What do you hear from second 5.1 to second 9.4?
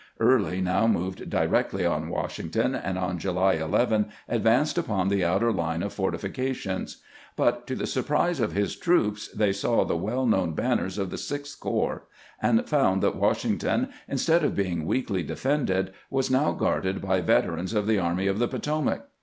outer line of fortifications; but, to the surprise of his troops,